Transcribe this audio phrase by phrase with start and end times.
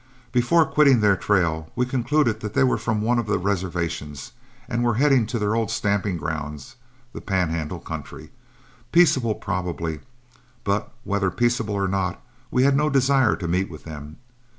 [0.31, 4.31] Before quitting their trail, we concluded they were from one of the reservations,
[4.67, 6.73] and were heading for their old stamping ground,
[7.13, 8.31] the Pan handle country,
[8.91, 9.99] peaceable probably;
[10.63, 12.19] but whether peaceable or not,
[12.49, 14.17] we had no desire to meet with them.